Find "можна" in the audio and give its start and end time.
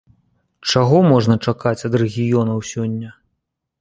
1.11-1.35